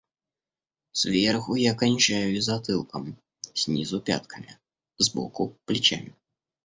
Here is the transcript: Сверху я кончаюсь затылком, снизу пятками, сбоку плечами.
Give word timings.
Сверху 1.01 1.53
я 1.57 1.75
кончаюсь 1.75 2.43
затылком, 2.45 3.19
снизу 3.53 4.01
пятками, 4.01 4.57
сбоку 4.97 5.55
плечами. 5.65 6.15